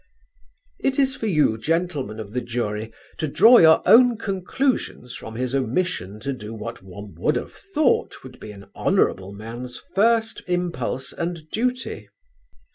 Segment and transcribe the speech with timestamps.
[0.79, 5.53] "It is for you, gentlemen of the jury, to draw your own conclusions from his
[5.53, 11.13] omission to do what one would have thought would be an honourable man's first impulse
[11.13, 12.09] and duty."